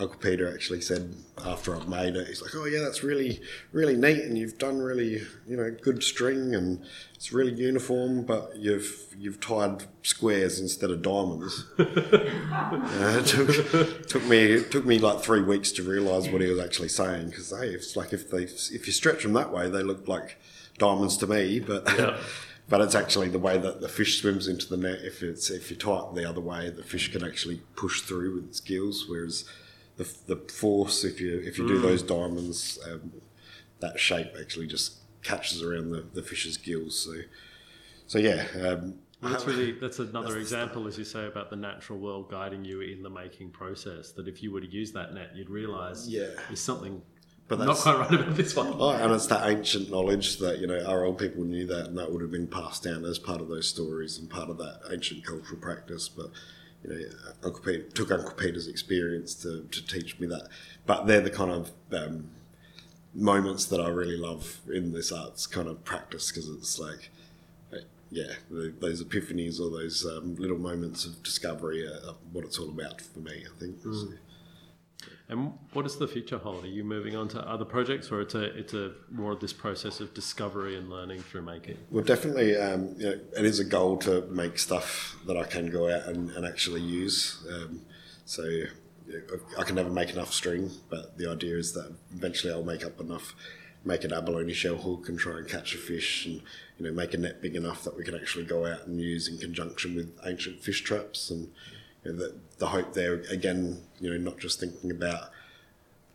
[0.00, 3.96] Uncle Peter actually said after I've made it, he's like, "Oh yeah, that's really really
[3.96, 6.82] neat, and you've done really you know good string, and
[7.14, 14.24] it's really uniform, but you've you've tied squares instead of diamonds." uh, it took, took
[14.24, 17.50] me it took me like three weeks to realise what he was actually saying because
[17.50, 20.38] hey, it's like if they if you stretch them that way, they look like
[20.78, 21.84] diamonds to me, but.
[21.98, 22.16] Yeah
[22.70, 25.00] but it's actually the way that the fish swims into the net.
[25.02, 28.36] If it's if you tie it the other way, the fish can actually push through
[28.36, 29.06] with its gills.
[29.08, 29.44] Whereas
[30.00, 31.82] the, the force, if you if you do mm.
[31.82, 33.12] those diamonds, um,
[33.80, 36.98] that shape actually just catches around the, the fish's gills.
[37.04, 37.12] So
[38.06, 38.46] so yeah.
[38.54, 42.30] Um, well, that's really that's another that's example, as you say, about the natural world
[42.30, 44.12] guiding you in the making process.
[44.12, 46.28] That if you were to use that net, you'd realise yeah.
[46.48, 47.02] there's something
[47.46, 48.74] but that's, not quite right about this one.
[48.78, 51.98] Oh, and it's that ancient knowledge that you know our old people knew that, and
[51.98, 54.80] that would have been passed down as part of those stories and part of that
[54.90, 56.08] ancient cultural practice.
[56.08, 56.30] But
[56.82, 57.00] you know,
[57.44, 60.48] Uncle Peter took Uncle Peter's experience to, to teach me that.
[60.86, 62.30] But they're the kind of um,
[63.14, 67.10] moments that I really love in this arts kind of practice because it's like,
[68.10, 72.58] yeah, the, those epiphanies or those um, little moments of discovery are, are, what it's
[72.58, 73.44] all about for me.
[73.46, 73.76] I think.
[73.82, 73.94] Mm.
[73.94, 74.12] So,
[75.30, 76.64] and what does the future hold?
[76.64, 79.52] Are you moving on to other projects, or it's a it's a more of this
[79.52, 81.78] process of discovery and learning through making?
[81.90, 85.70] Well, definitely, um, you know, it is a goal to make stuff that I can
[85.70, 87.46] go out and, and actually use.
[87.48, 87.82] Um,
[88.24, 88.42] so
[89.56, 93.00] I can never make enough string, but the idea is that eventually I'll make up
[93.00, 93.34] enough,
[93.84, 96.42] make an abalone shell hook and try and catch a fish, and
[96.76, 99.28] you know make a net big enough that we can actually go out and use
[99.28, 101.52] in conjunction with ancient fish traps and
[102.04, 105.30] you know, the, the hope there again, you know, not just thinking about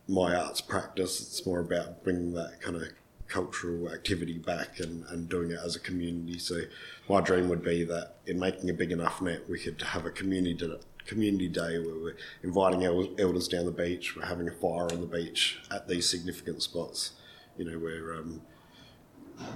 [0.08, 2.84] my arts practice, it's more about bringing that kind of
[3.28, 6.38] cultural activity back and, and doing it as a community.
[6.38, 6.60] So
[7.08, 10.10] my dream would be that in making a big enough net, we could have a
[10.10, 14.16] community community day where we're inviting elders down the beach.
[14.16, 17.12] We're having a fire on the beach at these significant spots.
[17.56, 18.42] You know, we're um,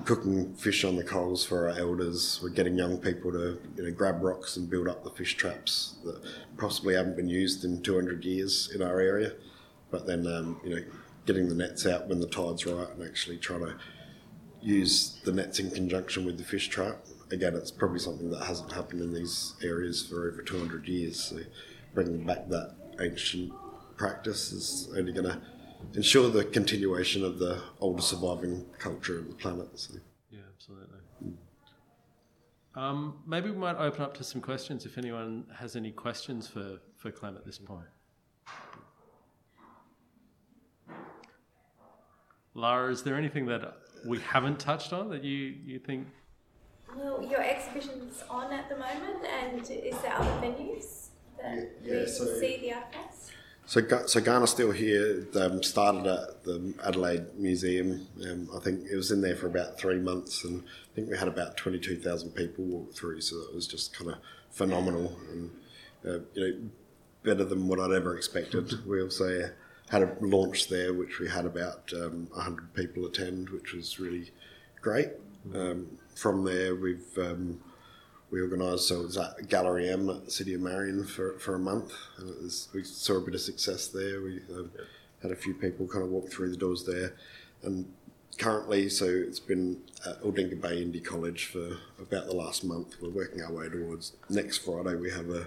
[0.05, 2.41] cooking fish on the coals for our elders.
[2.43, 5.97] We're getting young people to you know grab rocks and build up the fish traps
[6.05, 6.23] that
[6.59, 9.33] possibly haven't been used in 200 years in our area.
[9.91, 10.83] But then um, you know
[11.27, 13.77] getting the nets out when the tide's right and actually trying to
[14.61, 17.05] use the nets in conjunction with the fish trap.
[17.31, 21.23] Again, it's probably something that hasn't happened in these areas for over 200 years.
[21.23, 21.39] So
[21.95, 23.53] bringing back that ancient
[23.97, 25.41] practice is only going to
[25.95, 29.69] ensure the continuation of the older surviving culture of the planet.
[29.79, 29.95] So.
[30.31, 30.99] Yeah, absolutely.
[31.25, 32.81] Mm.
[32.81, 36.79] Um, maybe we might open up to some questions if anyone has any questions for,
[36.97, 37.87] for Clem at this point.
[42.55, 46.07] Lara, is there anything that we haven't touched on that you, you think?
[46.97, 51.09] Well, your exhibition's on at the moment, and is there other venues
[51.41, 53.31] that yeah, yeah, so, see the artifacts?
[53.71, 55.29] So, so Kaurna's still here.
[55.37, 58.05] Um, started at the Adelaide Museum.
[58.29, 61.17] Um, I think it was in there for about three months, and I think we
[61.17, 63.21] had about twenty-two thousand people walk through.
[63.21, 64.17] So it was just kind of
[64.51, 65.51] phenomenal, and
[66.05, 66.59] uh, you know,
[67.23, 68.85] better than what I'd ever expected.
[68.89, 69.51] we also
[69.89, 74.33] had a launch there, which we had about um, 100 people attend, which was really
[74.81, 75.11] great.
[75.55, 77.61] Um, from there, we've um,
[78.31, 81.55] we organised so it was at Gallery M at the City of Marion for, for
[81.55, 84.21] a month, and was, we saw a bit of success there.
[84.23, 84.71] We um,
[85.23, 87.15] had a few people kind of walk through the doors there,
[87.63, 87.93] and
[88.39, 92.97] currently, so it's been at Aldinga Payinthi College for about the last month.
[93.03, 94.95] We're working our way towards next Friday.
[94.95, 95.47] We have a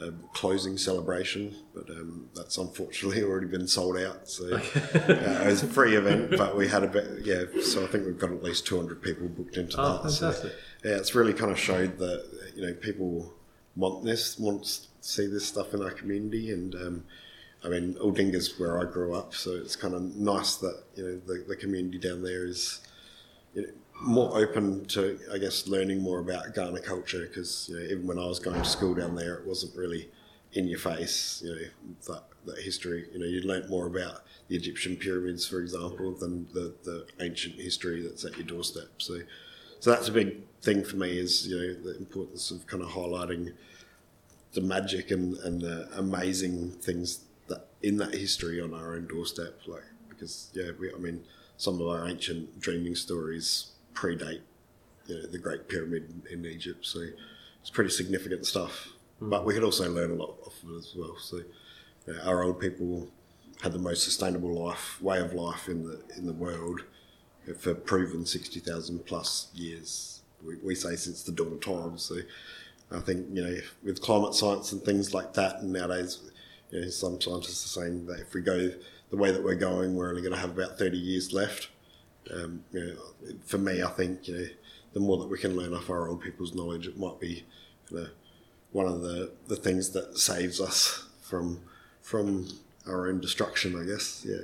[0.00, 4.28] a closing celebration, but um, that's unfortunately already been sold out.
[4.28, 4.60] So uh,
[5.04, 7.44] it was a free event, but we had a bit, yeah.
[7.62, 10.10] So I think we've got at least 200 people booked into oh, that.
[10.10, 10.52] Fantastic.
[10.52, 13.32] So, yeah, it's really kind of showed that you know people
[13.74, 17.04] want this, want to see this stuff in our community, and um,
[17.64, 21.20] I mean, Aldinga's where I grew up, so it's kind of nice that you know
[21.26, 22.80] the, the community down there is.
[23.54, 23.68] You know,
[24.00, 28.18] more open to, I guess, learning more about Kaurna culture because you know, even when
[28.18, 30.10] I was going to school down there, it wasn't really
[30.52, 31.42] in your face.
[31.44, 31.60] You know
[32.08, 33.06] that, that history.
[33.12, 37.56] You know, you learnt more about the Egyptian pyramids, for example, than the, the ancient
[37.56, 38.88] history that's at your doorstep.
[38.98, 39.20] So,
[39.80, 42.90] so that's a big thing for me is you know the importance of kind of
[42.90, 43.52] highlighting
[44.52, 49.60] the magic and, and the amazing things that in that history on our own doorstep.
[49.66, 51.24] Like because yeah, we, I mean
[51.56, 54.42] some of our ancient dreaming stories predate
[55.06, 56.86] you know, the Great Pyramid in Egypt.
[56.86, 57.00] So
[57.60, 58.88] it's pretty significant stuff.
[59.20, 59.30] Mm.
[59.30, 61.16] But we could also learn a lot off of it as well.
[61.18, 61.38] So
[62.06, 63.08] you know, our old people
[63.62, 66.82] had the most sustainable life way of life in the in the world
[67.58, 70.22] for proven sixty thousand plus years.
[70.46, 71.98] We, we say since the dawn of time.
[71.98, 72.16] So
[72.92, 76.20] I think you know with climate science and things like that, and nowadays,
[76.70, 78.70] you know, some scientists are saying that if we go
[79.10, 81.70] the way that we're going, we're only going to have about thirty years left
[82.32, 84.46] um, you know, for me, I think you know,
[84.92, 87.44] the more that we can learn off our old people's knowledge, it might be
[87.90, 88.08] you know,
[88.72, 91.60] one of the, the things that saves us from
[92.00, 92.48] from
[92.86, 93.80] our own destruction.
[93.80, 94.36] I guess, yeah.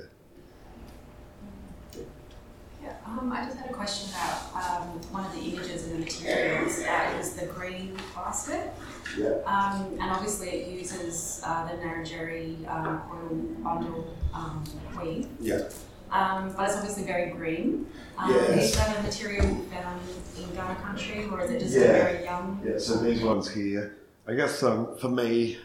[2.83, 5.99] Yeah, um, I just had a question about um, one of the images in the
[5.99, 8.73] materials uh, is the green basket.
[9.17, 9.39] Yeah.
[9.45, 13.29] Um, and obviously it uses uh, the Ngarrindjeri um, coil
[13.63, 14.63] bundle um,
[15.01, 15.29] weave.
[15.39, 15.69] Yeah
[16.11, 17.87] um, but it's obviously very green.
[18.17, 18.71] Um, yes.
[18.71, 20.01] Is that a material found
[20.37, 21.81] in Kaurna country, or is it just yeah.
[21.81, 22.61] very young?
[22.65, 25.57] Yeah, so these ones here, I guess um, for me,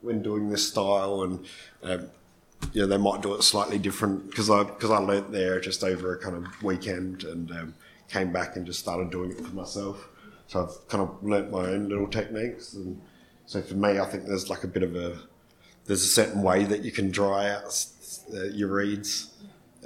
[0.00, 1.44] when doing this style, and
[1.82, 2.08] um,
[2.72, 5.84] you know, they might do it slightly different because I because I learnt there just
[5.84, 7.74] over a kind of weekend and um,
[8.08, 10.08] came back and just started doing it for myself.
[10.46, 13.00] So I've kind of learnt my own little techniques, and
[13.46, 15.18] so for me, I think there's like a bit of a
[15.86, 17.86] there's a certain way that you can dry out
[18.32, 19.31] uh, your reeds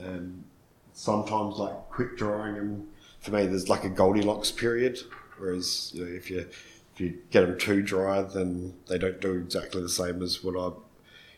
[0.02, 0.44] um,
[0.92, 2.88] sometimes like quick drying them.
[3.20, 4.98] For me, there's like a Goldilocks period.
[5.38, 9.32] Whereas you know, if you if you get them too dry, then they don't do
[9.34, 10.76] exactly the same as what I.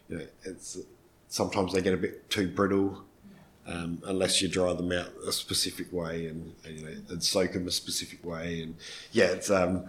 [0.09, 0.79] You know, it's
[1.29, 3.05] sometimes they get a bit too brittle.
[3.67, 7.53] Um, unless you dry them out a specific way and, and, you know and soak
[7.53, 8.75] them a specific way and
[9.13, 9.85] yeah it's um,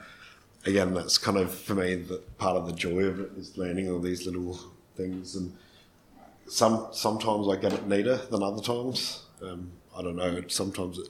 [0.66, 3.90] again that's kind of for me the part of the joy of it is learning
[3.90, 4.60] all these little
[4.98, 5.56] things and
[6.50, 9.24] some sometimes I get it neater than other times.
[9.42, 10.44] Um, I don't know.
[10.48, 11.10] Sometimes it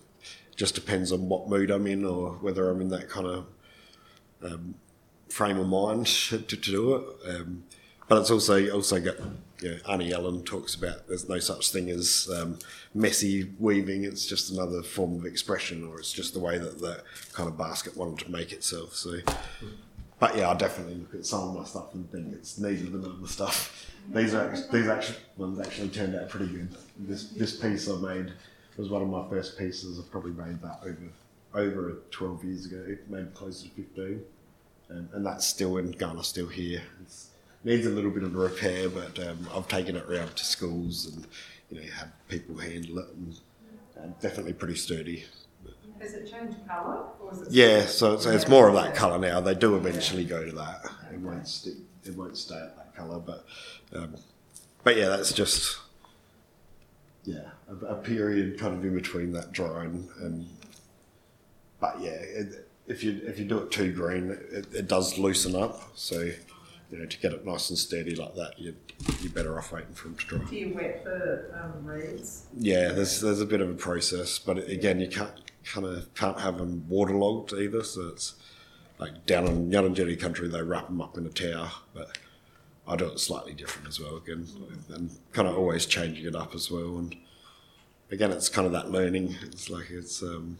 [0.55, 3.45] just depends on what mood I'm in or whether I'm in that kind of
[4.43, 4.75] um,
[5.29, 7.05] frame of mind to, to do it.
[7.29, 7.63] Um,
[8.07, 9.17] but it's also also got
[9.61, 12.57] you know, Aunty Ellen talks about there's no such thing as um,
[12.93, 14.03] messy weaving.
[14.03, 17.57] It's just another form of expression, or it's just the way that the kind of
[17.57, 18.95] basket wanted to make itself.
[18.95, 19.17] So,
[20.19, 23.05] but yeah, I definitely look at some of my stuff and think it's neater than
[23.05, 23.89] other stuff.
[24.13, 26.69] These are these ones actually turned out pretty good.
[26.97, 28.33] This this piece I made
[28.77, 29.99] was one of my first pieces.
[29.99, 31.09] I've probably made that over
[31.53, 34.21] over 12 years ago, maybe closer to 15,
[34.89, 36.81] and, and that's still in Kaurna, still here.
[37.01, 37.13] It
[37.63, 41.27] needs a little bit of repair, but um, I've taken it around to schools and
[41.69, 43.07] you know had people handle it,
[43.97, 45.25] and definitely pretty sturdy.
[45.99, 47.05] Has it changed colour?
[47.49, 49.39] yeah, so it's, it's more of that colour now.
[49.39, 50.85] They do eventually go to that.
[51.13, 51.73] It won't stick.
[52.05, 53.45] It won't stay at that colour, but
[53.93, 54.15] um,
[54.83, 55.77] but yeah, that's just
[57.25, 60.47] yeah a, a, period kind of in between that drying and
[61.79, 65.55] but yeah, it, if you if you do it too green, it, it, does loosen
[65.55, 65.91] up.
[65.95, 68.75] So you know to get it nice and steady like that, you
[69.21, 70.39] you're better off waiting for them to dry.
[70.49, 72.45] Do you wet the um, reeds?
[72.57, 75.31] Yeah, there's there's a bit of a process, but again, you can't
[75.69, 77.83] kind of can't have them waterlogged either.
[77.83, 78.35] So it's
[78.97, 82.17] like down in Ngarrindjeri country, they wrap them up in a tower, but
[82.87, 84.47] I do it slightly different as well again,
[84.89, 86.97] and kind of always changing it up as well.
[86.97, 87.15] And
[88.11, 89.35] again, it's kind of that learning.
[89.43, 90.57] It's like it's um,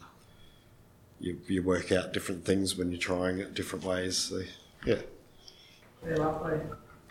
[1.20, 4.18] you you work out different things when you're trying it different ways.
[4.18, 4.42] So
[4.86, 5.02] yeah,
[6.04, 6.60] very lovely.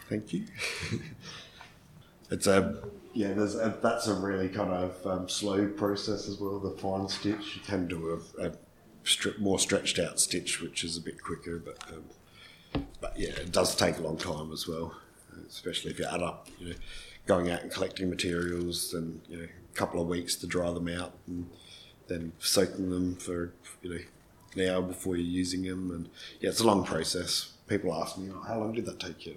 [0.08, 0.44] Thank you.
[2.30, 2.80] it's a
[3.14, 6.58] yeah, there's a, that's a really kind of um, slow process as well.
[6.58, 8.52] The fine stitch you can do a, a
[9.38, 13.74] more stretched out stitch, which is a bit quicker, but um, but yeah, it does
[13.74, 14.94] take a long time as well,
[15.48, 16.74] especially if you add up, you know,
[17.26, 20.88] going out and collecting materials and you know a couple of weeks to dry them
[20.88, 21.48] out and
[22.08, 23.52] then soaking them for
[23.82, 24.00] you know
[24.56, 26.08] an hour before you're using them, and
[26.40, 27.52] yeah, it's a long process.
[27.68, 29.36] People ask me, oh, "How long did that take you?"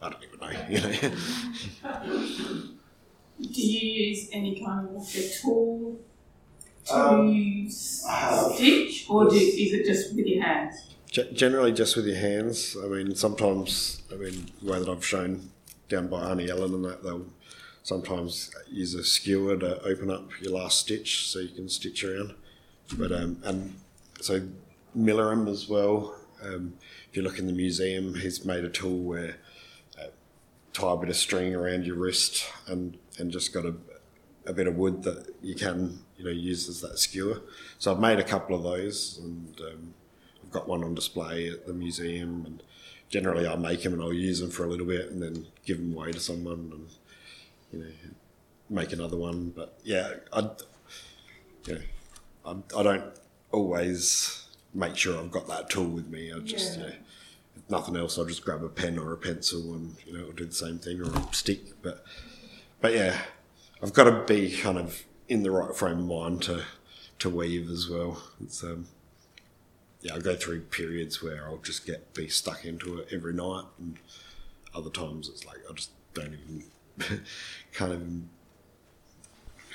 [0.00, 2.68] I don't even know, you know.
[3.40, 5.98] Do you use any kind of like a tool
[6.86, 10.88] to um, stitch, or do, is it just with your hands?
[11.10, 12.76] generally, just with your hands.
[12.82, 15.50] I mean, sometimes, I mean, the way that I've shown
[15.88, 17.26] down by Aunty Ellen and that, they'll
[17.82, 22.34] sometimes use a skewer to open up your last stitch so you can stitch around.
[22.96, 23.74] But um, and
[24.20, 24.42] so
[24.96, 26.14] Milerum as well.
[26.42, 26.74] Um,
[27.10, 29.36] if you look in the museum, he's made a tool where
[30.72, 33.74] tie a bit of string around your wrist and and just got a,
[34.46, 37.40] a bit of wood that you can you know use as that skewer.
[37.78, 39.94] So I've made a couple of those, and um,
[40.42, 42.44] I've got one on display at the museum.
[42.44, 42.62] And
[43.08, 45.78] generally, I'll make them and I'll use them for a little bit, and then give
[45.78, 46.88] them away to someone, and
[47.72, 47.92] you know,
[48.68, 49.52] make another one.
[49.54, 50.50] But yeah, I,
[51.66, 51.80] you know,
[52.44, 53.04] I, I don't
[53.52, 56.32] always make sure I've got that tool with me.
[56.32, 56.84] I just yeah.
[56.84, 57.17] you know, if
[57.68, 60.46] nothing else, I'll just grab a pen or a pencil and you know, I'll do
[60.46, 61.60] the same thing or a stick.
[61.82, 62.04] But
[62.80, 63.18] but yeah,
[63.82, 66.64] I've got to be kind of in the right frame of mind to
[67.20, 68.22] to weave as well.
[68.42, 68.86] It's um,
[70.00, 73.64] yeah, I go through periods where I'll just get be stuck into it every night,
[73.78, 73.98] and
[74.74, 76.64] other times it's like I just don't even
[77.72, 78.02] kind of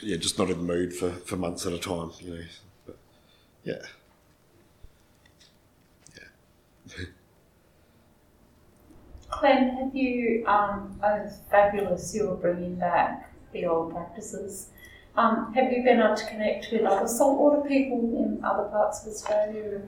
[0.01, 2.43] yeah, just not in the mood for, for months at a time, you know.
[2.85, 2.97] But
[3.63, 3.81] yeah.
[6.15, 7.05] Yeah.
[9.39, 14.69] Clem, have you, um, oh, it's fabulous you're bringing back the old practices.
[15.15, 19.11] Um, have you been able to connect with other saltwater people in other parts of
[19.11, 19.81] Australia?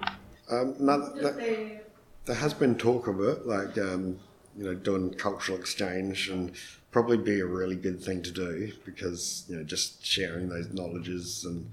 [0.49, 1.81] Um, no, that,
[2.25, 4.19] there has been talk of it, like um,
[4.55, 6.51] you know, doing cultural exchange, and
[6.91, 11.43] probably be a really good thing to do because you know, just sharing those knowledges
[11.45, 11.69] and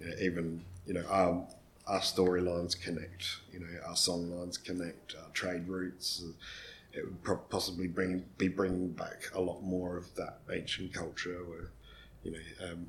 [0.00, 1.46] you know, even you know, our
[1.86, 6.24] our storylines connect, you know, our song lines connect, our trade routes
[6.96, 11.70] it would possibly bring be bringing back a lot more of that ancient culture where
[12.22, 12.86] you know um,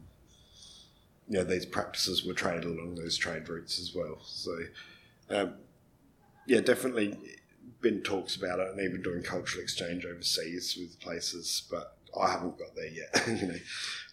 [1.28, 4.20] you know these practices were traded along those trade routes as well.
[4.24, 4.58] So
[5.30, 5.53] um,
[6.47, 7.18] yeah definitely
[7.82, 12.58] been talks about it and even doing cultural exchange overseas with places but I haven't
[12.58, 13.60] got there yet you know.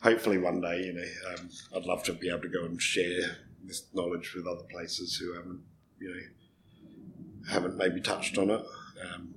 [0.03, 3.37] Hopefully one day you know um, I'd love to be able to go and share
[3.63, 5.63] this knowledge with other places who haven't
[6.01, 8.65] you know haven't maybe touched on it
[9.09, 9.35] um,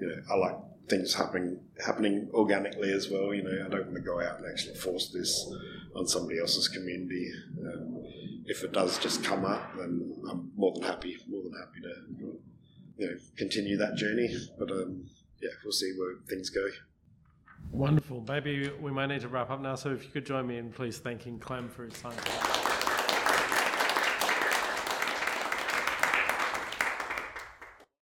[0.00, 0.56] you know, I like
[0.88, 3.32] things happening happening organically as well.
[3.32, 5.50] You know, I don't want to go out and actually force this
[5.94, 7.30] on somebody else's community.
[7.60, 8.02] Um,
[8.46, 12.38] if it does just come up, then I'm more than happy, more than happy to
[12.98, 14.34] you know continue that journey.
[14.58, 15.06] But um,
[15.40, 16.66] yeah, we'll see where things go.
[17.70, 18.24] Wonderful.
[18.26, 19.76] Maybe we might need to wrap up now.
[19.76, 22.16] So if you could join me in please thanking Clem for his time.